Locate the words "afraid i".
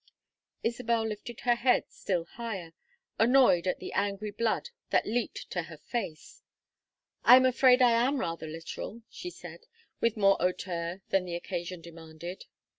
7.45-7.91